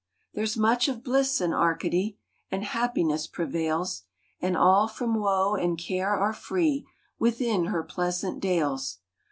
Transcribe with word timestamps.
There 0.33 0.43
s 0.45 0.57
much 0.57 0.87
of 0.87 1.03
bliss 1.03 1.39
in 1.39 1.53
Arcady, 1.53 2.17
And 2.49 2.63
happiness 2.63 3.27
prevails, 3.27 4.01
And 4.41 4.57
all 4.57 4.87
from 4.87 5.13
woe 5.13 5.53
and 5.53 5.77
care 5.77 6.15
are 6.15 6.33
free 6.33 6.87
Within 7.19 7.65
her 7.65 7.83
pleasant 7.83 8.39
dales. 8.39 8.97